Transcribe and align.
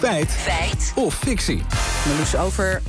Feit. 0.00 0.30
Feit. 0.30 0.92
Of 0.94 1.14
fictie. 1.14 1.62
Marloes 2.06 2.36
over 2.36 2.82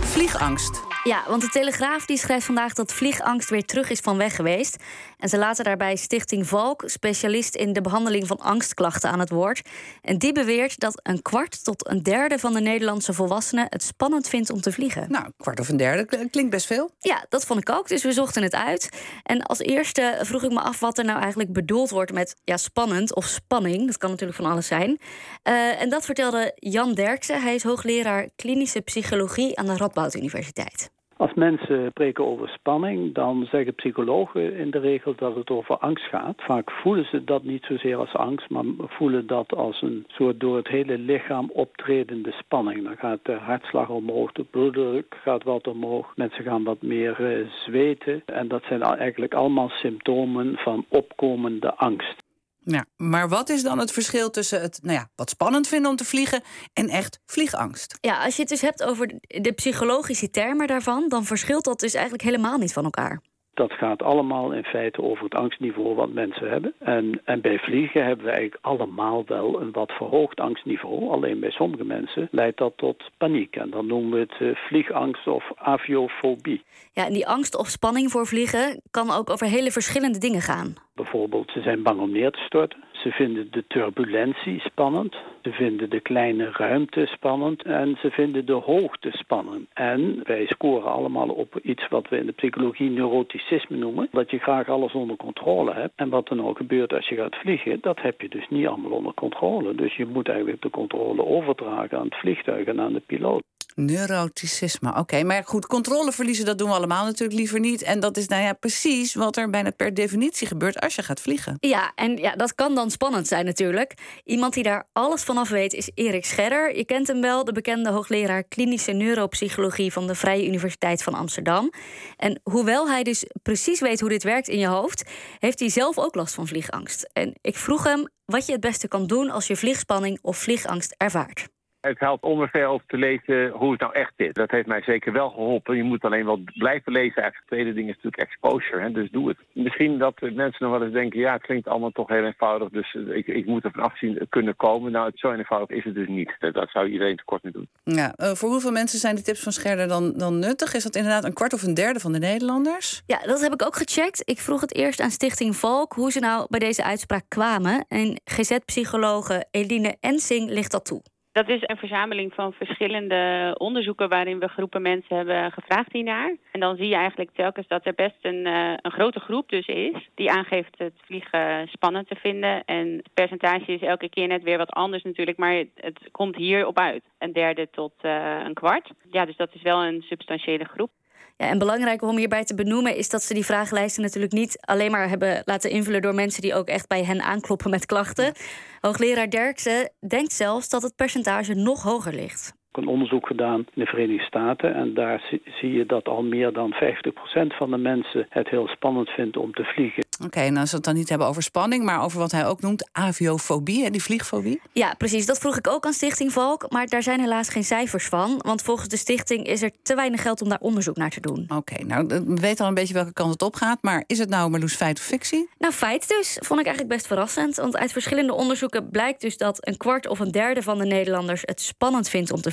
vliegangst. 0.00 0.87
Ja, 1.04 1.24
want 1.26 1.42
de 1.42 1.48
Telegraaf 1.48 2.06
die 2.06 2.18
schrijft 2.18 2.46
vandaag 2.46 2.72
dat 2.72 2.92
vliegangst 2.92 3.50
weer 3.50 3.64
terug 3.64 3.90
is 3.90 4.00
van 4.00 4.16
weg 4.16 4.36
geweest. 4.36 4.76
En 5.18 5.28
ze 5.28 5.38
laten 5.38 5.64
daarbij 5.64 5.96
Stichting 5.96 6.46
Valk, 6.46 6.82
specialist 6.86 7.54
in 7.54 7.72
de 7.72 7.80
behandeling 7.80 8.26
van 8.26 8.38
angstklachten, 8.38 9.10
aan 9.10 9.18
het 9.18 9.30
woord. 9.30 9.68
En 10.02 10.18
die 10.18 10.32
beweert 10.32 10.80
dat 10.80 11.00
een 11.02 11.22
kwart 11.22 11.64
tot 11.64 11.88
een 11.88 12.02
derde 12.02 12.38
van 12.38 12.52
de 12.52 12.60
Nederlandse 12.60 13.12
volwassenen 13.12 13.66
het 13.68 13.82
spannend 13.82 14.28
vindt 14.28 14.50
om 14.50 14.60
te 14.60 14.72
vliegen. 14.72 15.10
Nou, 15.10 15.24
een 15.24 15.34
kwart 15.36 15.60
of 15.60 15.68
een 15.68 15.76
derde 15.76 16.28
klinkt 16.30 16.50
best 16.50 16.66
veel. 16.66 16.90
Ja, 16.98 17.26
dat 17.28 17.46
vond 17.46 17.60
ik 17.60 17.70
ook, 17.70 17.88
dus 17.88 18.02
we 18.02 18.12
zochten 18.12 18.42
het 18.42 18.54
uit. 18.54 18.88
En 19.22 19.42
als 19.42 19.58
eerste 19.58 20.18
vroeg 20.22 20.42
ik 20.42 20.50
me 20.50 20.60
af 20.60 20.80
wat 20.80 20.98
er 20.98 21.04
nou 21.04 21.20
eigenlijk 21.20 21.52
bedoeld 21.52 21.90
wordt 21.90 22.12
met 22.12 22.36
ja, 22.44 22.56
spannend 22.56 23.14
of 23.14 23.26
spanning. 23.26 23.86
Dat 23.86 23.98
kan 23.98 24.10
natuurlijk 24.10 24.38
van 24.38 24.50
alles 24.50 24.66
zijn. 24.66 24.98
Eh, 25.42 25.80
en 25.80 25.88
dat 25.88 26.04
vertelde 26.04 26.52
Jan 26.54 26.94
Derksen. 26.94 27.42
Hij 27.42 27.54
is 27.54 27.62
hoogleraar 27.62 28.28
klinische 28.36 28.80
psychologie 28.80 29.58
aan 29.58 29.66
de 29.66 29.76
Radboud 29.76 30.14
Universiteit. 30.14 30.90
Als 31.18 31.34
mensen 31.34 31.88
spreken 31.90 32.24
over 32.24 32.48
spanning, 32.48 33.14
dan 33.14 33.46
zeggen 33.50 33.74
psychologen 33.74 34.56
in 34.56 34.70
de 34.70 34.78
regel 34.78 35.14
dat 35.16 35.34
het 35.34 35.50
over 35.50 35.78
angst 35.78 36.04
gaat. 36.04 36.42
Vaak 36.42 36.70
voelen 36.70 37.04
ze 37.04 37.24
dat 37.24 37.42
niet 37.42 37.64
zozeer 37.64 37.96
als 37.96 38.14
angst, 38.14 38.50
maar 38.50 38.64
voelen 38.78 39.26
dat 39.26 39.52
als 39.54 39.82
een 39.82 40.04
soort 40.08 40.40
door 40.40 40.56
het 40.56 40.68
hele 40.68 40.98
lichaam 40.98 41.50
optredende 41.52 42.32
spanning. 42.32 42.84
Dan 42.84 42.96
gaat 42.96 43.18
de 43.22 43.32
hartslag 43.32 43.88
omhoog, 43.88 44.32
de 44.32 44.44
bloeddruk 44.44 45.16
gaat 45.22 45.42
wat 45.42 45.66
omhoog, 45.66 46.12
mensen 46.16 46.44
gaan 46.44 46.64
wat 46.64 46.82
meer 46.82 47.24
eh, 47.24 47.46
zweten. 47.48 48.22
En 48.26 48.48
dat 48.48 48.62
zijn 48.64 48.82
eigenlijk 48.82 49.34
allemaal 49.34 49.68
symptomen 49.68 50.56
van 50.56 50.84
opkomende 50.88 51.74
angst. 51.74 52.27
Ja, 52.70 52.86
maar 52.96 53.28
wat 53.28 53.48
is 53.48 53.62
dan 53.62 53.78
het 53.78 53.92
verschil 53.92 54.30
tussen 54.30 54.60
het 54.60 54.78
nou 54.82 54.98
ja, 54.98 55.10
wat 55.16 55.30
spannend 55.30 55.68
vinden 55.68 55.90
om 55.90 55.96
te 55.96 56.04
vliegen 56.04 56.42
en 56.72 56.88
echt 56.88 57.20
vliegangst? 57.26 57.98
Ja, 58.00 58.24
als 58.24 58.34
je 58.34 58.40
het 58.40 58.50
dus 58.50 58.60
hebt 58.60 58.82
over 58.82 59.06
de 59.20 59.52
psychologische 59.52 60.30
termen 60.30 60.66
daarvan, 60.66 61.08
dan 61.08 61.24
verschilt 61.24 61.64
dat 61.64 61.80
dus 61.80 61.94
eigenlijk 61.94 62.24
helemaal 62.24 62.58
niet 62.58 62.72
van 62.72 62.84
elkaar. 62.84 63.22
Dat 63.58 63.72
gaat 63.72 64.02
allemaal 64.02 64.52
in 64.52 64.64
feite 64.64 65.02
over 65.02 65.24
het 65.24 65.34
angstniveau 65.34 65.94
wat 65.94 66.12
mensen 66.12 66.50
hebben. 66.50 66.74
En, 66.78 67.20
en 67.24 67.40
bij 67.40 67.58
vliegen 67.58 68.04
hebben 68.04 68.24
we 68.24 68.30
eigenlijk 68.30 68.64
allemaal 68.64 69.24
wel 69.26 69.60
een 69.60 69.72
wat 69.72 69.92
verhoogd 69.92 70.40
angstniveau. 70.40 71.10
Alleen 71.10 71.40
bij 71.40 71.50
sommige 71.50 71.84
mensen 71.84 72.28
leidt 72.30 72.58
dat 72.58 72.72
tot 72.76 73.10
paniek. 73.16 73.56
En 73.56 73.70
dan 73.70 73.86
noemen 73.86 74.10
we 74.10 74.18
het 74.18 74.40
eh, 74.40 74.56
vliegangst 74.66 75.26
of 75.26 75.44
aviofobie. 75.54 76.62
Ja, 76.92 77.06
en 77.06 77.12
die 77.12 77.26
angst 77.28 77.56
of 77.56 77.66
spanning 77.66 78.10
voor 78.10 78.26
vliegen 78.26 78.80
kan 78.90 79.10
ook 79.10 79.30
over 79.30 79.46
hele 79.46 79.70
verschillende 79.70 80.18
dingen 80.18 80.40
gaan. 80.40 80.74
Bijvoorbeeld, 80.94 81.50
ze 81.50 81.60
zijn 81.60 81.82
bang 81.82 82.00
om 82.00 82.12
neer 82.12 82.30
te 82.30 82.38
storten. 82.38 82.84
Ze 83.08 83.14
vinden 83.14 83.48
de 83.50 83.64
turbulentie 83.66 84.60
spannend. 84.60 85.16
Ze 85.42 85.52
vinden 85.52 85.90
de 85.90 86.00
kleine 86.00 86.50
ruimte 86.52 87.06
spannend. 87.06 87.62
En 87.62 87.96
ze 88.00 88.10
vinden 88.10 88.46
de 88.46 88.52
hoogte 88.52 89.10
spannend. 89.12 89.68
En 89.72 90.20
wij 90.24 90.46
scoren 90.46 90.92
allemaal 90.92 91.28
op 91.28 91.58
iets 91.62 91.88
wat 91.88 92.08
we 92.08 92.18
in 92.18 92.26
de 92.26 92.32
psychologie 92.32 92.90
neuroticisme 92.90 93.76
noemen. 93.76 94.08
Dat 94.10 94.30
je 94.30 94.38
graag 94.38 94.68
alles 94.68 94.92
onder 94.92 95.16
controle 95.16 95.72
hebt. 95.72 95.92
En 95.96 96.08
wat 96.08 96.30
er 96.30 96.36
nou 96.36 96.56
gebeurt 96.56 96.92
als 96.92 97.08
je 97.08 97.14
gaat 97.14 97.36
vliegen, 97.36 97.78
dat 97.80 98.00
heb 98.00 98.20
je 98.20 98.28
dus 98.28 98.48
niet 98.48 98.66
allemaal 98.66 98.90
onder 98.90 99.14
controle. 99.14 99.74
Dus 99.74 99.96
je 99.96 100.06
moet 100.06 100.28
eigenlijk 100.28 100.62
de 100.62 100.70
controle 100.70 101.24
overdragen 101.24 101.98
aan 101.98 102.04
het 102.04 102.16
vliegtuig 102.16 102.66
en 102.66 102.80
aan 102.80 102.92
de 102.92 103.02
piloot. 103.06 103.42
Neuroticisme, 103.78 104.94
oké. 104.94 105.22
Maar 105.22 105.42
goed, 105.44 105.66
controle 105.66 106.12
verliezen, 106.12 106.44
dat 106.44 106.58
doen 106.58 106.68
we 106.68 106.74
allemaal 106.74 107.04
natuurlijk 107.04 107.38
liever 107.38 107.60
niet. 107.60 107.82
En 107.82 108.00
dat 108.00 108.16
is 108.16 108.28
nou 108.28 108.42
ja 108.42 108.52
precies 108.52 109.14
wat 109.14 109.36
er 109.36 109.50
bijna 109.50 109.70
per 109.70 109.94
definitie 109.94 110.46
gebeurt 110.46 110.80
als 110.80 110.94
je 110.94 111.02
gaat 111.02 111.20
vliegen. 111.20 111.56
Ja, 111.60 111.92
en 111.94 112.16
ja, 112.16 112.36
dat 112.36 112.54
kan 112.54 112.74
dan 112.74 112.90
spannend 112.90 113.26
zijn 113.28 113.44
natuurlijk. 113.44 113.94
Iemand 114.24 114.54
die 114.54 114.62
daar 114.62 114.88
alles 114.92 115.22
vanaf 115.22 115.48
weet 115.48 115.72
is 115.72 115.90
Erik 115.94 116.24
Scherder. 116.24 116.76
Je 116.76 116.84
kent 116.84 117.06
hem 117.06 117.20
wel, 117.20 117.44
de 117.44 117.52
bekende 117.52 117.90
hoogleraar 117.90 118.44
klinische 118.44 118.92
neuropsychologie 118.92 119.92
van 119.92 120.06
de 120.06 120.14
Vrije 120.14 120.46
Universiteit 120.46 121.02
van 121.02 121.14
Amsterdam. 121.14 121.72
En 122.16 122.40
hoewel 122.42 122.88
hij 122.88 123.02
dus 123.02 123.24
precies 123.42 123.80
weet 123.80 124.00
hoe 124.00 124.08
dit 124.08 124.22
werkt 124.22 124.48
in 124.48 124.58
je 124.58 124.68
hoofd, 124.68 125.02
heeft 125.38 125.58
hij 125.58 125.68
zelf 125.68 125.98
ook 125.98 126.14
last 126.14 126.34
van 126.34 126.46
vliegangst. 126.46 127.08
En 127.12 127.34
ik 127.40 127.56
vroeg 127.56 127.84
hem 127.84 128.08
wat 128.24 128.46
je 128.46 128.52
het 128.52 128.60
beste 128.60 128.88
kan 128.88 129.06
doen 129.06 129.30
als 129.30 129.46
je 129.46 129.56
vliegspanning 129.56 130.18
of 130.22 130.38
vliegangst 130.38 130.94
ervaart. 130.96 131.48
Het 131.88 131.98
helpt 131.98 132.22
om 132.22 132.40
er 132.40 132.48
veel 132.48 132.70
over 132.70 132.86
te 132.86 132.96
lezen 132.96 133.50
hoe 133.50 133.70
het 133.70 133.80
nou 133.80 133.94
echt 133.94 134.12
is. 134.16 134.32
Dat 134.32 134.50
heeft 134.50 134.66
mij 134.66 134.82
zeker 134.82 135.12
wel 135.12 135.30
geholpen. 135.30 135.76
Je 135.76 135.82
moet 135.82 136.04
alleen 136.04 136.24
wel 136.24 136.40
blijven 136.54 136.92
lezen. 136.92 137.22
Eigenlijk 137.22 137.36
het 137.36 137.46
tweede 137.46 137.72
ding 137.72 137.88
is 137.88 137.94
natuurlijk 137.94 138.22
exposure, 138.22 138.80
hè? 138.80 138.92
dus 138.92 139.10
doe 139.10 139.28
het. 139.28 139.38
Misschien 139.52 139.98
dat 139.98 140.20
mensen 140.20 140.64
nog 140.66 140.70
wel 140.70 140.82
eens 140.82 140.92
denken... 140.92 141.20
ja, 141.20 141.32
het 141.32 141.42
klinkt 141.42 141.68
allemaal 141.68 141.90
toch 141.90 142.08
heel 142.08 142.24
eenvoudig... 142.24 142.68
dus 142.68 142.94
eh, 142.94 143.16
ik, 143.16 143.26
ik 143.26 143.46
moet 143.46 143.64
er 143.64 143.70
vanaf 143.70 143.98
zien 143.98 144.26
kunnen 144.28 144.56
komen. 144.56 144.92
Nou, 144.92 145.06
het 145.06 145.18
zo 145.18 145.32
eenvoudig 145.32 145.76
is 145.76 145.84
het 145.84 145.94
dus 145.94 146.08
niet. 146.08 146.36
Dat 146.38 146.54
dat 146.54 146.70
zou 146.70 146.88
iedereen 146.88 147.16
tekort 147.16 147.42
mee 147.42 147.52
doen. 147.52 147.68
Ja, 147.84 148.14
eh, 148.14 148.32
voor 148.32 148.48
hoeveel 148.48 148.72
mensen 148.72 148.98
zijn 148.98 149.16
de 149.16 149.22
tips 149.22 149.42
van 149.42 149.52
Scherder 149.52 149.88
dan, 149.88 150.12
dan 150.12 150.38
nuttig? 150.38 150.74
Is 150.74 150.82
dat 150.82 150.96
inderdaad 150.96 151.24
een 151.24 151.32
kwart 151.32 151.52
of 151.52 151.62
een 151.62 151.74
derde 151.74 152.00
van 152.00 152.12
de 152.12 152.18
Nederlanders? 152.18 153.02
Ja, 153.06 153.18
dat 153.18 153.40
heb 153.40 153.52
ik 153.52 153.62
ook 153.62 153.76
gecheckt. 153.76 154.22
Ik 154.24 154.38
vroeg 154.38 154.60
het 154.60 154.74
eerst 154.74 155.00
aan 155.00 155.10
Stichting 155.10 155.56
Valk 155.56 155.92
hoe 155.92 156.12
ze 156.12 156.20
nou 156.20 156.46
bij 156.48 156.60
deze 156.60 156.84
uitspraak 156.84 157.24
kwamen. 157.28 157.84
En 157.88 158.20
GZ-psychologe 158.24 159.46
Eline 159.50 159.96
Ensing 160.00 160.50
ligt 160.50 160.70
dat 160.70 160.84
toe. 160.84 161.02
Dat 161.38 161.48
is 161.48 161.62
een 161.62 161.76
verzameling 161.76 162.34
van 162.34 162.52
verschillende 162.52 163.54
onderzoeken 163.58 164.08
waarin 164.08 164.38
we 164.38 164.48
groepen 164.48 164.82
mensen 164.82 165.16
hebben 165.16 165.52
gevraagd 165.52 165.92
hiernaar. 165.92 166.36
En 166.52 166.60
dan 166.60 166.76
zie 166.76 166.88
je 166.88 166.94
eigenlijk 166.94 167.30
telkens 167.34 167.66
dat 167.66 167.86
er 167.86 167.94
best 167.94 168.16
een, 168.22 168.46
eh, 168.46 168.72
een 168.76 168.90
grote 168.90 169.20
groep 169.20 169.48
dus 169.48 169.66
is 169.66 170.08
die 170.14 170.30
aangeeft 170.30 170.78
het 170.78 170.92
vliegen 171.04 171.68
spannend 171.68 172.08
te 172.08 172.14
vinden. 172.14 172.64
En 172.64 172.96
het 172.96 173.14
percentage 173.14 173.72
is 173.72 173.80
elke 173.80 174.08
keer 174.08 174.26
net 174.26 174.42
weer 174.42 174.58
wat 174.58 174.70
anders 174.70 175.02
natuurlijk, 175.02 175.38
maar 175.38 175.64
het, 175.74 176.08
komt 176.10 176.36
hierop 176.36 176.78
uit. 176.78 177.04
Een 177.18 177.32
derde 177.32 177.68
tot 177.70 177.92
eh, 178.00 178.40
een 178.44 178.54
kwart. 178.54 178.90
Ja, 179.10 179.24
dus 179.24 179.36
dat 179.36 179.54
is 179.54 179.62
wel 179.62 179.84
een 179.84 180.02
substantiële 180.02 180.64
groep. 180.64 180.90
Ja, 181.36 181.46
en 181.48 181.58
belangrijk 181.58 182.02
om 182.02 182.16
hierbij 182.16 182.44
te 182.44 182.54
benoemen 182.54 182.96
is 182.96 183.08
dat 183.08 183.22
ze 183.22 183.34
die 183.34 183.44
vragenlijsten 183.44 184.02
natuurlijk 184.02 184.32
niet 184.32 184.58
alleen 184.60 184.90
maar 184.90 185.08
hebben 185.08 185.42
laten 185.44 185.70
invullen 185.70 186.02
door 186.02 186.14
mensen 186.14 186.42
die 186.42 186.54
ook 186.54 186.68
echt 186.68 186.88
bij 186.88 187.04
hen 187.04 187.22
aankloppen 187.22 187.70
met 187.70 187.86
klachten. 187.86 188.32
Hoogleraar 188.80 189.30
Derksen 189.30 189.92
denkt 190.08 190.32
zelfs 190.32 190.68
dat 190.68 190.82
het 190.82 190.96
percentage 190.96 191.54
nog 191.54 191.82
hoger 191.82 192.14
ligt. 192.14 192.57
Een 192.78 192.86
onderzoek 192.88 193.26
gedaan 193.26 193.58
in 193.58 193.82
de 193.82 193.86
Verenigde 193.86 194.24
Staten. 194.24 194.74
En 194.74 194.94
daar 194.94 195.26
zie- 195.30 195.42
zie 195.60 195.72
je 195.72 195.86
dat 195.86 196.04
al 196.08 196.22
meer 196.22 196.52
dan 196.52 196.72
50% 196.72 197.54
van 197.56 197.70
de 197.70 197.76
mensen 197.76 198.26
het 198.30 198.48
heel 198.48 198.68
spannend 198.68 199.08
vindt 199.08 199.36
om 199.36 199.52
te 199.54 199.64
vliegen. 199.64 200.04
Oké, 200.24 200.40
nou 200.40 200.58
als 200.58 200.70
we 200.70 200.76
het 200.76 200.84
dan 200.84 200.94
niet 200.94 201.08
hebben 201.08 201.26
over 201.26 201.42
spanning, 201.42 201.84
maar 201.84 202.02
over 202.04 202.18
wat 202.18 202.32
hij 202.32 202.46
ook 202.46 202.60
noemt 202.60 202.88
aviofobie, 202.92 203.84
hè, 203.84 203.90
die 203.90 204.02
vliegfobie. 204.02 204.60
Ja, 204.72 204.94
precies. 204.98 205.26
Dat 205.26 205.38
vroeg 205.38 205.56
ik 205.56 205.68
ook 205.68 205.84
aan 205.86 205.92
Stichting 205.92 206.32
Valk. 206.32 206.70
Maar 206.70 206.86
daar 206.86 207.02
zijn 207.02 207.20
helaas 207.20 207.48
geen 207.48 207.64
cijfers 207.64 208.06
van. 208.08 208.34
Want 208.38 208.62
volgens 208.62 208.88
de 208.88 208.96
stichting 208.96 209.46
is 209.46 209.62
er 209.62 209.70
te 209.82 209.94
weinig 209.94 210.22
geld 210.22 210.42
om 210.42 210.48
daar 210.48 210.60
onderzoek 210.60 210.96
naar 210.96 211.10
te 211.10 211.20
doen. 211.20 211.44
Oké, 211.56 211.84
nou 211.84 212.06
we 212.06 212.40
weten 212.40 212.62
al 212.64 212.68
een 212.68 212.74
beetje 212.74 212.94
welke 212.94 213.12
kant 213.12 213.32
het 213.32 213.42
op 213.42 213.54
gaat. 213.56 213.78
Maar 213.82 214.04
is 214.06 214.18
het 214.18 214.28
nou 214.28 214.50
Marloes 214.50 214.74
feit 214.74 214.98
of 214.98 215.04
fictie? 215.04 215.48
Nou, 215.58 215.72
feit 215.72 216.08
dus. 216.08 216.38
Vond 216.40 216.60
ik 216.60 216.66
eigenlijk 216.66 216.94
best 216.96 217.06
verrassend. 217.06 217.56
Want 217.56 217.76
uit 217.76 217.92
verschillende 217.92 218.34
onderzoeken 218.34 218.90
blijkt 218.90 219.20
dus 219.20 219.36
dat 219.36 219.66
een 219.66 219.76
kwart 219.76 220.06
of 220.08 220.18
een 220.18 220.30
derde 220.30 220.62
van 220.62 220.78
de 220.78 220.84
Nederlanders 220.84 221.42
het 221.44 221.60
spannend 221.60 222.08
vindt 222.08 222.32
om 222.32 222.40
te 222.40 222.50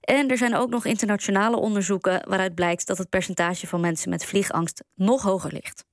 En 0.00 0.28
er 0.28 0.36
zijn 0.36 0.56
ook 0.56 0.70
nog 0.70 0.84
internationale 0.84 1.56
onderzoeken 1.56 2.28
waaruit 2.28 2.54
blijkt 2.54 2.86
dat 2.86 2.98
het 2.98 3.08
percentage 3.08 3.66
van 3.66 3.80
mensen 3.80 4.10
met 4.10 4.24
vliegangst 4.24 4.84
nog 4.94 5.22
hoger 5.22 5.52
ligt. 5.52 5.86